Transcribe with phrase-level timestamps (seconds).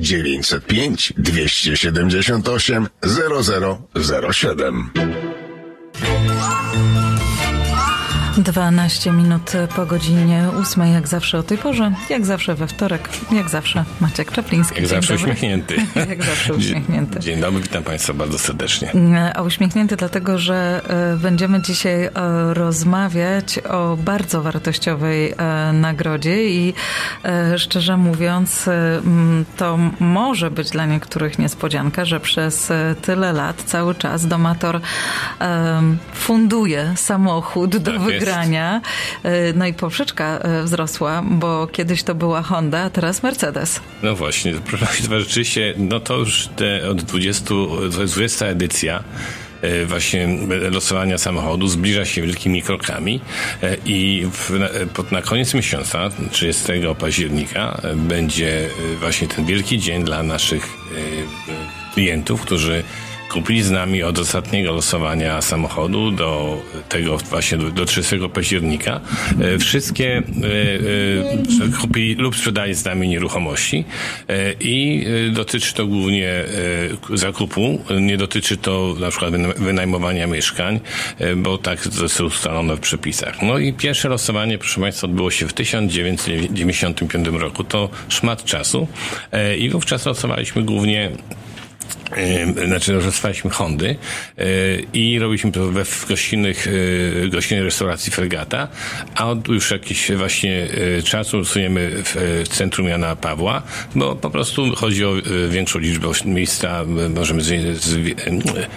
[0.00, 5.15] 905 278 0007.
[8.38, 13.48] 12 minut po godzinie 8, jak zawsze o tej porze, jak zawsze we wtorek, jak
[13.48, 14.74] zawsze Maciek Czapliński.
[14.74, 15.32] Jak Dzień zawsze dobry.
[15.32, 15.76] uśmiechnięty.
[16.08, 17.20] jak zawsze uśmiechnięty.
[17.20, 18.92] Dzień dobry, witam Państwa bardzo serdecznie.
[19.34, 22.10] A uśmiechnięty dlatego, że e, będziemy dzisiaj e,
[22.54, 26.74] rozmawiać o bardzo wartościowej e, nagrodzie i
[27.56, 28.70] szczerze mówiąc
[29.56, 34.80] to może być dla niektórych niespodzianka, że przez tyle lat cały czas domator
[36.14, 38.25] funduje samochód do Tak wygrania.
[39.22, 43.80] E, No i poprzeczka e, wzrosła, bo kiedyś to była Honda, a teraz Mercedes.
[44.02, 49.04] No właśnie, proszę Państwa, rzeczywiście, no to już te od 20, to jest 20 edycja
[49.62, 50.28] e, właśnie
[50.70, 53.20] losowania samochodu zbliża się wielkimi krokami
[53.84, 54.50] i w,
[54.94, 56.64] pod, na koniec miesiąca, 30
[56.98, 58.68] października, będzie
[59.00, 60.68] właśnie ten wielki dzień dla naszych
[61.94, 62.82] klientów, którzy
[63.36, 69.00] kupili z nami od ostatniego losowania samochodu do tego właśnie do, do 30 października.
[69.40, 70.22] E, wszystkie e,
[71.66, 73.84] e, kupili lub sprzedali z nami nieruchomości
[74.60, 76.44] i dotyczy to głównie
[77.14, 80.80] zakupu, nie dotyczy to na przykład wyna- wynajmowania mieszkań,
[81.36, 83.42] bo tak zostało ustalone w przepisach.
[83.42, 87.64] No i pierwsze losowanie, proszę Państwa, odbyło się w 1995 roku.
[87.64, 88.88] To szmat czasu
[89.58, 91.10] i wówczas losowaliśmy głównie
[92.66, 93.96] znaczy rozstawaliśmy Hondy
[94.38, 94.44] e,
[94.92, 96.68] i robiliśmy to we w gościnnych,
[97.24, 98.68] e, gościnnej restauracji Fregata,
[99.14, 103.62] a od już jakiś właśnie e, czasu losujemy w, centrum Jana Pawła,
[103.94, 107.44] bo po prostu chodzi o e, większą liczbę miejsca, e, możemy e,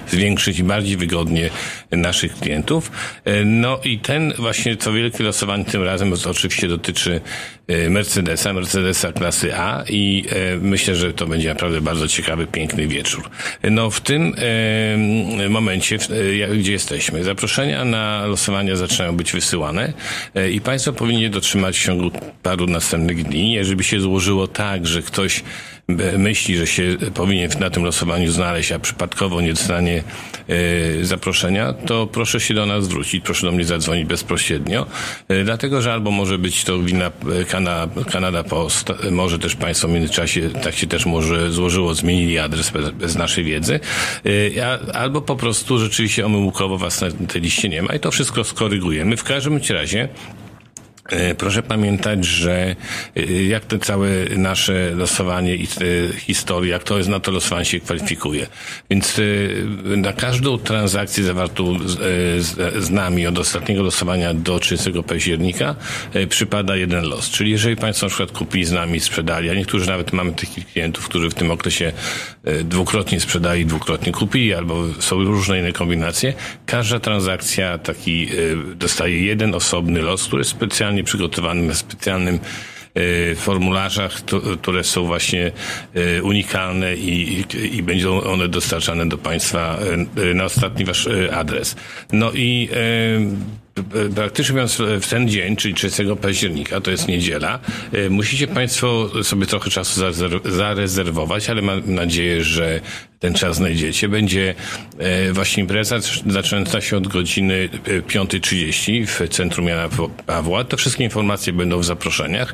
[0.07, 1.49] zwiększyć bardziej wygodnie
[1.91, 2.91] naszych klientów.
[3.25, 7.21] E, No i ten właśnie co wielkie losowanie tym razem oczywiście dotyczy
[7.67, 12.87] e, Mercedesa, Mercedesa klasy A i e, myślę, że to będzie naprawdę bardzo ciekawy, piękny
[12.87, 13.18] wieczór.
[13.71, 14.35] No w tym
[15.49, 15.97] momencie,
[16.51, 19.93] e, gdzie jesteśmy, zaproszenia na losowania zaczynają być wysyłane
[20.35, 22.11] e, i Państwo powinni dotrzymać w ciągu
[22.43, 23.53] paru następnych dni.
[23.53, 25.43] Jeżeli się złożyło tak, że ktoś
[26.17, 26.83] myśli, że się
[27.13, 30.03] powinien na tym losowaniu znaleźć, a przypadkowo nie dostanie
[30.47, 34.85] e, zaproszenia, to proszę się do nas zwrócić, proszę do mnie zadzwonić bezpośrednio,
[35.27, 39.55] e, dlatego, że albo może być to wina e, Kana, Kanada Post, e, może też
[39.55, 43.79] Państwo w międzyczasie, tak się też może złożyło, zmienili adres bez, bez naszej wiedzy,
[44.57, 48.43] e, albo po prostu rzeczywiście omyłkowo Was na tej liście nie ma i to wszystko
[48.43, 49.17] skorygujemy.
[49.17, 50.48] W każdym razie E,
[51.37, 52.75] Proszę pamiętać, że
[53.15, 55.67] e, jak te całe nasze losowanie i e,
[56.17, 58.47] historia, jak to jest na to losowanie się kwalifikuje.
[58.89, 61.99] Więc e, na każdą transakcję zawartą z,
[62.89, 65.75] e, nami od ostatniego losowania do 30 października
[66.13, 67.29] e, przypada jeden los.
[67.29, 71.05] Czyli jeżeli Państwo na przykład kupili z nami, sprzedali, a niektórzy nawet mamy takich klientów,
[71.05, 71.91] którzy w tym okresie
[72.43, 76.33] e, dwukrotnie sprzedali, dwukrotnie kupili, albo są różne inne kombinacje,
[76.65, 82.39] każda transakcja taki e, dostaje jeden osobny los, który jest specjalnie przygotowany na specjalnym
[82.93, 84.21] e, formularzach,
[84.61, 85.51] które są właśnie
[85.93, 89.79] e, unikalne i, i, będą one dostarczane do Państwa
[90.31, 91.75] e, na ostatni Wasz adres.
[92.11, 92.69] No i
[94.15, 97.59] praktycznie mówiąc w ten dzień, czyli 30 października, to jest niedziela,
[97.93, 102.81] e, musicie Państwo sobie trochę czasu zarezerw- zarezerwować, ale mam nadzieję, że
[103.19, 104.09] ten czas znajdziecie.
[104.09, 104.55] Będzie
[104.97, 105.95] e, właśnie impreza
[106.27, 109.89] zaczynająca się od godziny e, 5.30 w centrum Jana
[110.25, 110.63] Pawła.
[110.63, 112.53] To wszystkie informacje będą w zaproszeniach.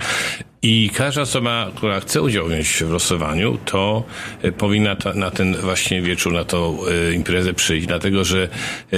[0.61, 4.03] I każda osoba, która chce udział wziąć w losowaniu, to
[4.41, 8.49] e, powinna ta, na ten właśnie wieczór, na tą e, imprezę przyjść, dlatego że
[8.93, 8.97] e,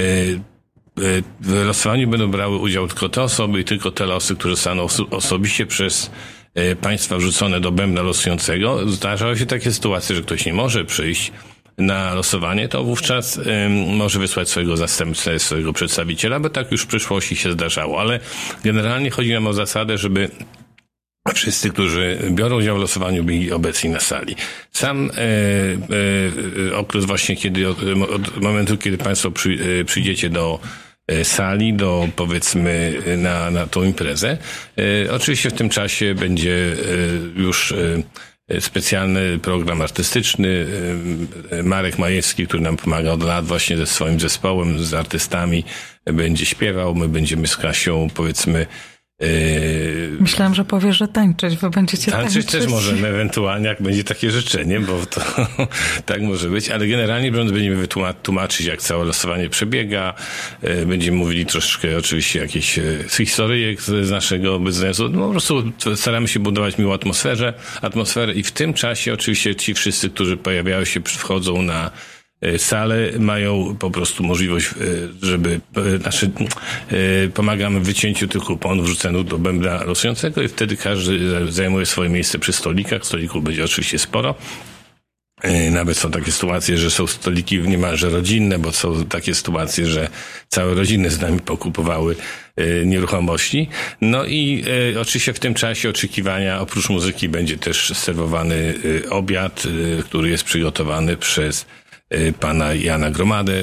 [1.42, 5.08] w losowaniu będą brały udział tylko te osoby i tylko te losy, które zostaną oso-
[5.12, 6.12] osobiście przez
[6.56, 8.90] e, państwa wrzucone do bębna losującego.
[8.90, 11.32] Zdarzały się takie sytuacje, że ktoś nie może przyjść
[11.78, 13.40] na losowanie, to wówczas
[13.88, 18.02] może wysłać swojego zastępcę, swojego przedstawiciela, bo tak już w przyszłości się zdarzało.
[18.02, 18.20] Ale
[18.64, 20.30] generalnie chodzi nam o zasadę, żeby
[21.34, 24.36] wszyscy, którzy biorą udział w losowaniu, byli obecni na sali.
[24.72, 27.78] Sam e, e, okres właśnie, kiedy od,
[28.14, 30.87] od momentu, kiedy Państwo przy, e, przyjdziecie do e,
[31.24, 34.38] sali, do powiedzmy e, na, na tą imprezę.
[35.06, 36.76] E, oczywiście w tym czasie będzie
[37.36, 40.68] e, już e, specjalny program artystyczny.
[41.52, 45.64] e, Marek Majewski, który nam pomaga od lat właśnie ze swoim zespołem, z artystami,
[46.06, 46.96] będzie śpiewał.
[46.96, 48.66] My będziemy z Kasią, powiedzmy,
[49.20, 52.34] Yy, Myślałem, że powiesz, że tańczyć, wy będziecie tańczyć.
[52.34, 55.22] Tańczyć też możemy ewentualnie, jak będzie takie życzenie, bo to
[56.06, 57.88] tak może być, ale generalnie będziemy
[58.24, 60.14] tłumaczyć, jak całe losowanie przebiega.
[60.64, 65.10] Yy, będziemy mówili troszeczkę oczywiście jakieś yy, historyjek z naszego biznesu.
[65.10, 69.74] No, po prostu staramy się budować miłą atmosferę, atmosferę i w tym czasie oczywiście ci
[69.74, 71.92] wszyscy, którzy pojawiają się, wchodzą na
[72.58, 74.74] sale mają po prostu możliwość, e,
[75.22, 75.60] żeby,
[75.96, 76.32] e, znaczy,
[77.34, 82.40] pomagamy w wycięciu tych kuponów wrzuconych do bębna losującego i wtedy każdy zajmuje swoje miejsce
[82.40, 83.06] przy stolikach.
[83.06, 84.36] Stolików będzie oczywiście sporo.
[85.72, 90.10] Nawet są takie sytuacje, że są stoliki niemalże rodzinne, bo są takie sytuacje, że
[90.48, 92.16] całe rodziny z nami pokupowały
[92.86, 93.70] nieruchomości.
[94.02, 94.64] No i
[94.96, 98.74] e, oczywiście w tym czasie oczekiwania oprócz muzyki będzie też serwowany
[99.10, 99.64] obiad,
[100.06, 101.66] który jest przygotowany przez
[102.40, 103.54] pana Jana Gromadę,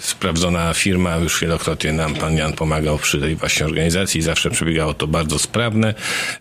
[0.00, 5.06] sprawdzona firma, już wielokrotnie nam pan Jan pomagał przy tej właśnie organizacji, zawsze przebiegało to
[5.06, 5.94] bardzo sprawne.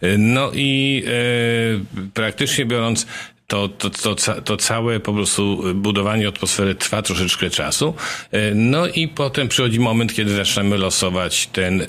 [0.04, 3.07] Y, no i e, praktycznie biorąc,
[3.48, 7.94] to, to, to, to całe po prostu budowanie atmosfery trwa troszeczkę czasu.
[8.56, 11.86] No i potem przychodzi moment, kiedy zaczynamy losować ten,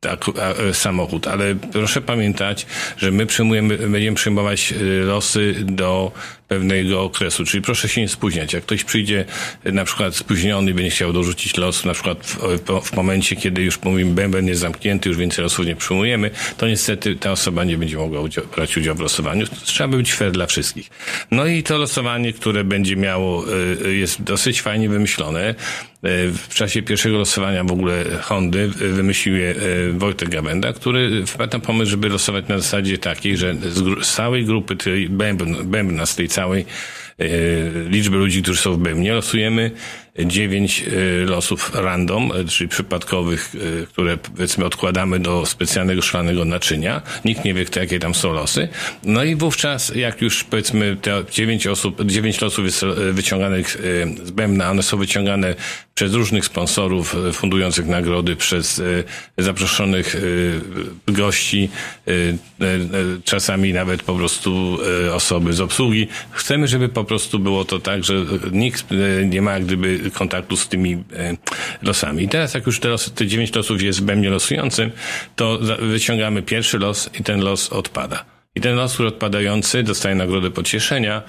[0.00, 0.24] tak,
[0.72, 2.66] samochód, ale proszę pamiętać,
[2.96, 4.74] że my przyjmujemy, będziemy przyjmować
[5.04, 6.12] losy do
[6.48, 8.52] pewnego okresu, czyli proszę się nie spóźniać.
[8.52, 9.24] Jak ktoś przyjdzie
[9.64, 14.14] na przykład spóźniony będzie chciał dorzucić los, na przykład w, w momencie, kiedy już mówimy,
[14.14, 18.20] bęben jest zamknięty, już więcej losów nie przyjmujemy, to niestety ta osoba nie będzie mogła
[18.20, 19.46] udział, brać udziału w losowaniu.
[19.64, 20.90] Trzeba być fair dla wszystkich.
[21.30, 23.44] No i to losowanie, które będzie miało,
[23.92, 25.54] jest dosyć fajnie wymyślone.
[26.48, 29.54] W czasie pierwszego losowania w ogóle Hondy wymyślił je
[29.92, 34.76] Wojtek Gawenda, który wpadł na pomysł, żeby losować na zasadzie takiej, że z, całej grupy
[34.76, 35.08] tej
[35.64, 36.66] bębna, z tej całej
[37.18, 37.26] e,
[37.88, 39.70] liczby ludzi, którzy są w bębnie, losujemy
[40.26, 47.02] dziewięć e, losów random, e, czyli przypadkowych, e, które powiedzmy odkładamy do specjalnego szklanego naczynia.
[47.24, 48.68] Nikt nie wie, kto, jakie tam są losy.
[49.04, 53.76] No i wówczas, jak już powiedzmy te dziewięć osób, dziewięć losów jest wyciąganych
[54.24, 55.54] z bębna, one są wyciągane
[55.94, 58.82] przez różnych sponsorów fundujących nagrody, przez
[59.38, 60.16] zaproszonych
[61.08, 61.68] gości,
[63.24, 64.78] czasami nawet po prostu
[65.12, 66.08] osoby z obsługi.
[66.30, 68.14] Chcemy, żeby po prostu było to tak, że
[68.52, 68.84] nikt
[69.24, 71.36] nie ma gdyby kontaktu z tymi e,
[71.82, 72.24] losami.
[72.24, 74.90] I teraz jak już te, losy, te 9 losów jest we mnie losującym,
[75.36, 78.24] to wyciągamy pierwszy los i ten los odpada.
[78.54, 81.22] I ten los, odpadający dostaje nagrodę pocieszenia,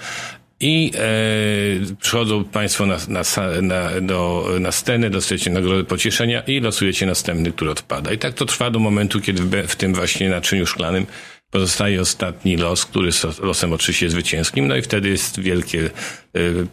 [0.59, 3.21] i e, przychodzą Państwo na, na,
[3.61, 8.13] na, do, na scenę, dostajecie nagrodę pocieszenia i losujecie następny, który odpada.
[8.13, 11.05] I tak to trwa do momentu, kiedy w, w tym właśnie naczyniu szklanym
[11.51, 13.09] Pozostaje ostatni los, który
[13.41, 15.89] losem oczywiście zwycięskim, no i wtedy jest wielkie y,
[16.35, 16.67] y,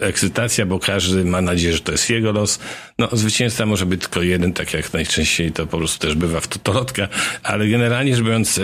[0.00, 2.58] ekscytacja, bo każdy ma nadzieję, że to jest jego los.
[2.98, 6.48] No, zwycięzca może być tylko jeden, tak jak najczęściej to po prostu też bywa w
[6.48, 7.08] totolotka,
[7.42, 8.60] ale generalnie rzecz biorąc,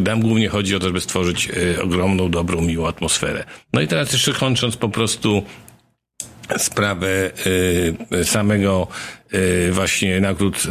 [0.00, 1.48] nam głównie chodzi o to, żeby stworzyć
[1.82, 3.44] ogromną, dobrą, miłą atmosferę.
[3.72, 5.42] No i teraz jeszcze kończąc po prostu
[6.56, 7.30] sprawę
[8.24, 8.88] samego
[9.23, 9.23] E,
[9.72, 10.62] właśnie nagród,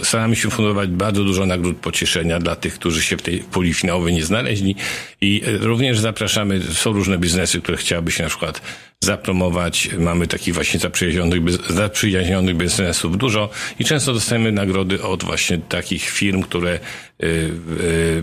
[0.00, 3.74] e, staramy się fundować bardzo dużo nagród pocieszenia dla tych, którzy się w tej puli
[3.74, 4.76] finałowej nie znaleźli
[5.20, 8.60] i e, również zapraszamy, są różne biznesy, które chciałyby się na przykład
[9.04, 9.88] zapromować.
[9.98, 11.40] Mamy takich właśnie zaprzyjaźnionych,
[11.72, 16.78] zaprzyjaźnionych biznesów dużo i często dostajemy nagrody od właśnie takich firm, które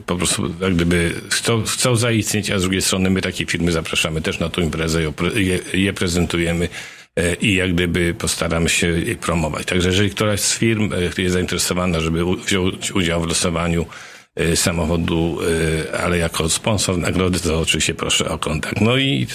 [0.06, 4.22] po prostu jak gdyby chcą, chcą zaistnieć, a z drugiej strony my takie firmy zapraszamy
[4.22, 5.02] też na tą imprezę,
[5.36, 6.70] je, je prezentujemy
[7.01, 7.01] E,
[7.42, 9.66] i jak gdyby postaramy się promować.
[9.66, 13.86] Także jeżeli któraś z firm e, jest zainteresowana, żeby wziąć udział w losowaniu
[14.36, 15.38] e, samochodu,
[16.04, 18.82] ale jako sponsor nagrody, to oczywiście proszę o kontakt.
[18.82, 19.28] No i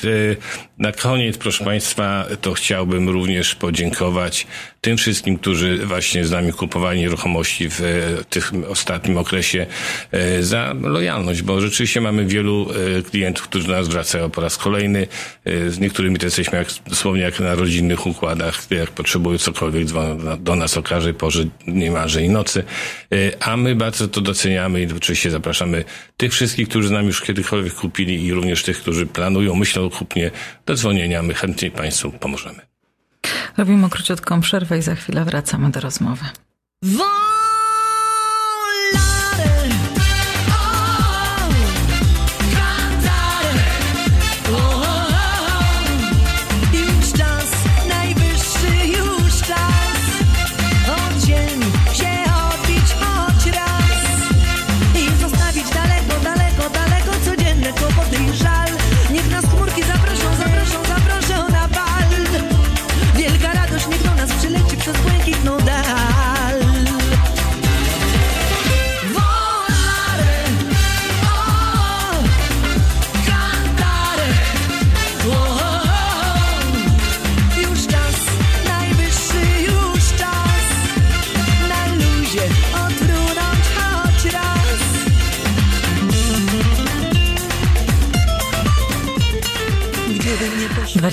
[0.79, 4.47] na koniec, proszę Państwa, to chciałbym również podziękować
[4.87, 7.81] tym wszystkim, którzy właśnie z nami kupowali nieruchomości w
[8.31, 9.67] tym ostatnim okresie
[10.41, 12.69] za lojalność, bo rzeczywiście mamy wielu
[13.11, 15.07] klientów, którzy do nas wracają po raz kolejny.
[15.45, 19.87] Z niektórymi to jesteśmy jak, dosłownie jak na rodzinnych układach, jak potrzebują cokolwiek
[20.39, 22.65] do nas o każdej porze niemalże i nocy.
[23.41, 25.85] A my bardzo to doceniamy i oczywiście zapraszamy
[26.17, 29.91] tych wszystkich, którzy z nami już kiedykolwiek kupili i również tych, którzy planują, myślą o
[29.91, 30.31] kupnie,
[30.67, 31.23] do dzwonienia.
[31.23, 32.76] My chętnie Państwu pomożemy.
[33.57, 36.25] Robimy króciutką przerwę i za chwilę wracamy do rozmowy.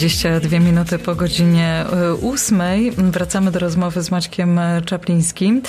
[0.04, 1.86] 22 minuty po godzinie
[2.34, 2.62] 8.
[2.98, 5.62] Wracamy do rozmowy z Maćkiem Czaplińskim.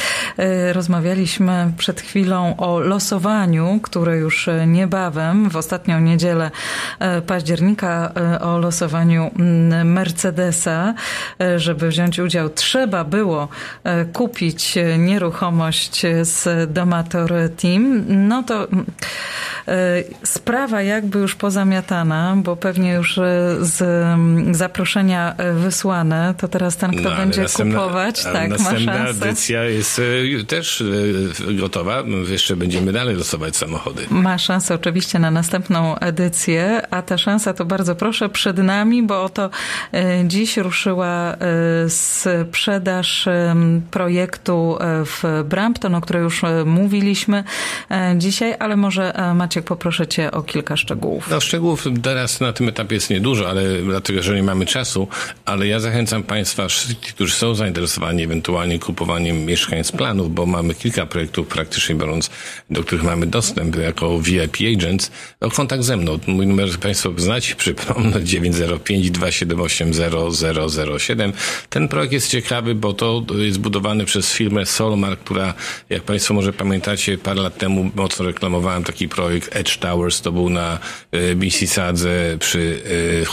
[0.72, 6.50] Rozmawialiśmy przed chwilą o losowaniu, które już niebawem, w ostatnią niedzielę
[7.26, 9.30] października, o losowaniu
[9.84, 10.94] Mercedesa.
[11.56, 13.48] Żeby wziąć udział, trzeba było
[14.12, 18.04] kupić nieruchomość z Domator Team.
[18.08, 18.68] No to
[20.22, 23.20] sprawa jakby już pozamiatana, bo pewnie już
[23.60, 23.84] z
[24.50, 29.26] zaproszenia wysłane, to teraz ten, kto no, będzie następna, kupować, tak, ma szansę.
[29.26, 30.00] Edycja jest
[30.40, 30.84] e, też
[31.50, 32.02] e, gotowa.
[32.28, 34.06] Jeszcze będziemy dalej losować samochody.
[34.10, 39.22] Ma szansę oczywiście na następną edycję, a ta szansa to bardzo proszę przed nami, bo
[39.22, 39.50] oto
[39.92, 41.36] e, dziś ruszyła
[41.88, 43.28] sprzedaż
[43.90, 47.44] projektu w Brampton, o której już mówiliśmy
[48.16, 51.30] dzisiaj, ale może Maciek poproszę Cię o kilka szczegółów.
[51.30, 55.08] No szczegółów teraz na tym etapie jest niedużo, ale dlatego, że nie mamy czasu,
[55.44, 60.74] ale ja zachęcam Państwa, wszystkich, którzy są zainteresowani ewentualnie kupowaniem mieszkań z planów, bo mamy
[60.74, 62.30] kilka projektów praktycznie biorąc,
[62.70, 66.18] do których mamy dostęp jako VIP Agents, o kontakt ze mną.
[66.26, 69.92] Mój numer Państwo znacie, przypomnę 905 278
[70.98, 71.32] 0007.
[71.70, 75.54] Ten projekt jest ciekawy, bo to jest budowany przez firmę Solmar, która,
[75.90, 80.50] jak Państwo może pamiętacie, parę lat temu mocno reklamowałem taki projekt Edge Towers, to był
[80.50, 80.78] na
[81.12, 82.82] e, BC Sadze przy
[83.20, 83.24] e,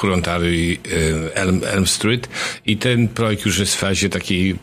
[0.73, 2.29] E, Elm, Elm Street
[2.65, 4.55] i ten projekt już jest w fazie takiej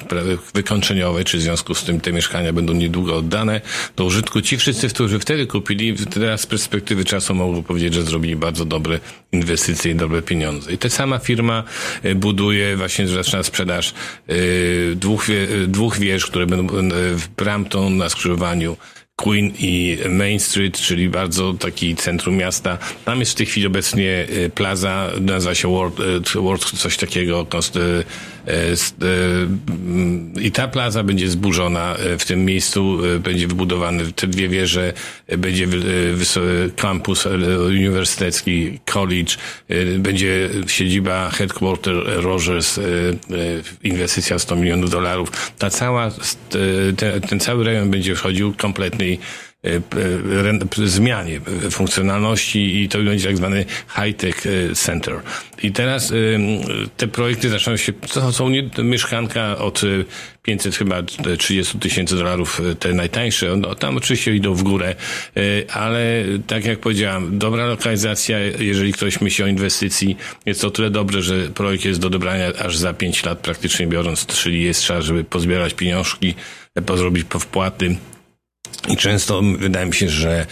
[0.55, 3.61] wykończeniowej, czy w związku z tym te mieszkania będą niedługo oddane
[3.97, 4.41] do użytku.
[4.41, 9.01] Ci wszyscy, którzy wtedy kupili, teraz z perspektywy czasu mogą powiedzieć, że zrobili bardzo dobre
[9.33, 10.73] inwestycje i dobre pieniądze.
[10.73, 11.65] I ta sama firma
[12.17, 13.95] buduje, właśnie zaczyna sprzedaż
[14.97, 15.27] dwóch,
[15.69, 18.77] dwóch wież, które będą w Brampton na skrzyżowaniu
[19.19, 22.79] Queen i Main Street, czyli bardzo taki centrum miasta.
[23.05, 26.01] Tam jest w tej chwili obecnie y, plaza, nazywa się World,
[26.37, 27.47] y, World coś takiego,
[27.77, 28.05] y,
[30.41, 31.97] i ta plaza będzie zburzona.
[32.19, 34.93] W tym miejscu będzie wybudowany te dwie wieże,
[35.39, 35.67] będzie
[36.77, 37.27] kampus
[37.67, 39.35] uniwersytecki, college,
[39.99, 42.81] będzie siedziba headquarter Rogers,
[43.83, 45.53] inwestycja 100 milionów dolarów.
[45.59, 46.11] Ta cała,
[47.29, 49.48] ten, cały rejon będzie wchodził kompletny E, e,
[50.85, 53.65] zmianie funkcjonalności i to będzie tak zwany
[53.97, 55.21] high-tech e, center.
[55.63, 56.13] I teraz
[56.97, 59.83] te projekty zaczynają się, to są nie, mieszkanka od
[60.43, 61.03] 500 chyba
[61.39, 64.95] 30 tysięcy dolarów, te najtańsze, no, tam oczywiście idą w górę,
[65.73, 71.23] ale tak jak powiedziałam, dobra lokalizacja, jeżeli ktoś myśli o inwestycji, jest to tyle dobre,
[71.23, 75.25] że projekt jest do dobrania aż za 5 lat praktycznie biorąc, czyli jest trzeba, żeby
[75.25, 76.35] pozbierać pieniążki,
[76.87, 77.97] pozrobić wpłaty,
[78.91, 80.47] i często wydaje mi się, że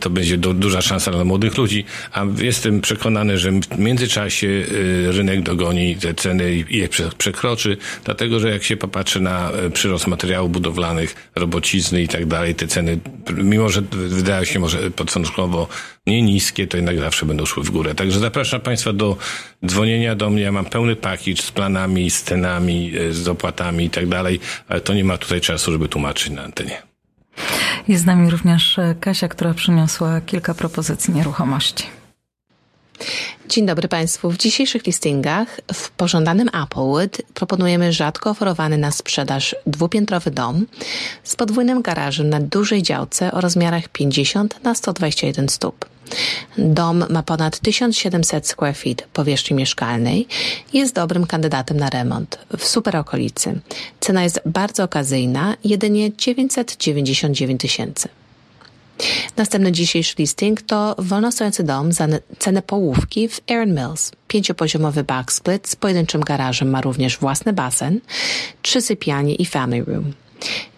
[0.00, 5.12] to będzie du duża szansa dla młodych ludzi, a jestem przekonany, że w międzyczasie y,
[5.12, 10.06] rynek dogoni te ceny i je przekroczy, dlatego że jak się popatrzy na y, przyrost
[10.06, 12.98] materiałów budowlanych, robocizny i tak dalej, te ceny,
[13.36, 15.68] mimo że wydają się może początkowo
[16.06, 17.94] nie niskie, to jednak zawsze będą szły w górę.
[17.94, 19.16] Także zapraszam Państwa do
[19.66, 20.42] dzwonienia do mnie.
[20.42, 24.80] Ja mam pełny pakiet z planami, z cenami, y, z opłatami i tak dalej, ale
[24.80, 26.91] to nie ma tutaj czasu, żeby tłumaczyć na antenie.
[27.88, 32.01] Jest z nami również Kasia, która przyniosła kilka propozycji nieruchomości.
[33.48, 34.30] Dzień dobry Państwu.
[34.30, 40.66] W dzisiejszych listingach w pożądanym Applewood proponujemy rzadko oferowany na sprzedaż dwupiętrowy dom
[41.24, 45.84] z podwójnym garażem na dużej działce o rozmiarach 50 na 121 stóp.
[46.58, 50.26] Dom ma ponad 1700 square feet powierzchni mieszkalnej
[50.72, 53.60] i jest dobrym kandydatem na remont w super okolicy.
[54.00, 58.08] Cena jest bardzo okazyjna, jedynie 999 tysięcy.
[59.36, 62.08] Następny dzisiejszy listing to wolno stojący dom za
[62.38, 64.12] cenę połówki w Erin Mills.
[64.28, 68.00] Pięciopoziomowy backsplit z pojedynczym garażem ma również własny basen,
[68.62, 70.12] trzy sypialnie i family room.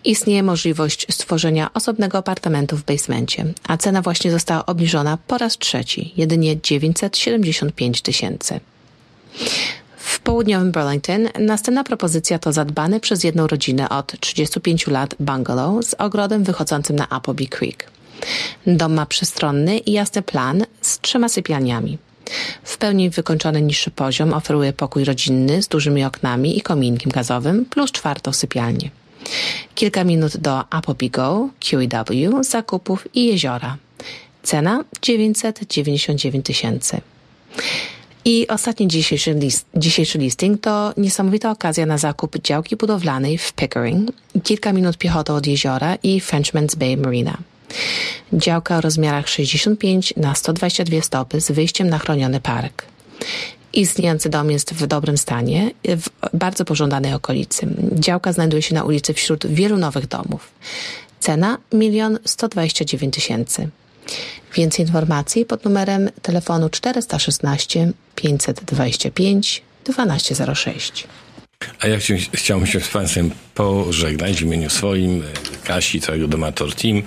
[0.05, 6.13] Istnieje możliwość stworzenia osobnego apartamentu w basemencie, a cena właśnie została obniżona po raz trzeci,
[6.17, 8.61] jedynie 975 tysięcy.
[9.97, 15.95] W południowym Burlington następna propozycja to zadbany przez jedną rodzinę od 35 lat bungalow z
[15.95, 17.94] ogrodem wychodzącym na Appleby Creek.
[18.67, 21.99] Dom ma przestronny i jasny plan z trzema sypialniami.
[22.65, 27.93] W pełni wykończony niższy poziom oferuje pokój rodzinny z dużymi oknami i kominkiem gazowym plus
[27.93, 28.91] czwartą sypialnię.
[29.75, 33.77] Kilka minut do Appleby Go, QEW, zakupów i jeziora.
[34.43, 37.01] Cena 999 tysięcy.
[38.25, 44.11] I ostatni dzisiejszy, list, dzisiejszy listing to niesamowita okazja na zakup działki budowlanej w Pickering,
[44.43, 47.39] kilka minut piechotą od jeziora i Frenchman's Bay Marina.
[48.33, 52.87] Działka o rozmiarach 65 na 122 stopy z wyjściem na chroniony park.
[53.73, 57.67] Istniejący dom jest w dobrym stanie, w bardzo pożądanej okolicy.
[57.93, 60.51] Działka znajduje się na ulicy wśród wielu nowych domów.
[61.21, 63.69] Cena 1 129 tysięcy.
[64.55, 71.07] Więcej informacji pod numerem telefonu 416 525 1206.
[71.81, 75.23] A ja chci- chciałbym się z Państwem pożegnać w imieniu swoim,
[75.65, 77.03] Kasi, całego Domator Team.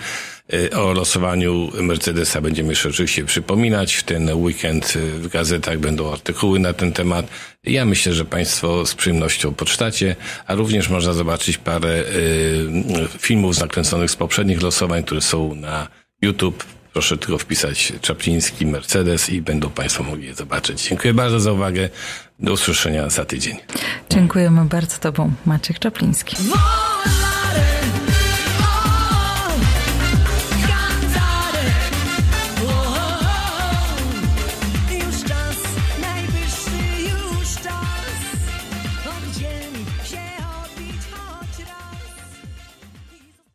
[0.54, 3.96] E, O losowaniu Mercedesa będziemy jeszcze oczywiście przypominać.
[3.96, 7.28] W ten weekend e, w gazetach będą artykuły na ten temat.
[7.64, 10.16] Ja myślę, że Państwo z przyjemnością poczytacie,
[10.48, 12.04] a również można zobaczyć parę e,
[13.20, 15.88] filmów nakręconych z poprzednich losowań, które są na
[16.22, 16.64] YouTube.
[16.94, 20.88] Proszę tylko wpisać Czapliński Mercedes i będą Państwo mogli je zobaczyć.
[20.90, 21.90] Dziękuję bardzo za uwagę.
[22.40, 23.58] Do usłyszenia za tydzień.
[24.10, 26.36] Dziękujemy bardzo Tobą, Maciek Czapliński.